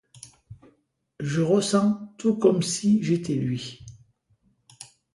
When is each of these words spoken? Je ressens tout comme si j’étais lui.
Je 1.19 1.41
ressens 1.41 2.15
tout 2.17 2.35
comme 2.35 2.63
si 2.63 3.03
j’étais 3.03 3.35
lui. 3.35 3.85